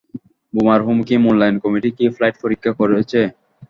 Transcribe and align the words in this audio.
বোমার 0.53 0.79
হুমকি 0.85 1.15
মূল্যায়ন 1.23 1.57
কমিটি 1.63 1.89
কি 1.97 2.05
ফ্লাইট 2.15 2.35
পরীক্ষা 2.43 2.71
করেছে? 2.79 3.19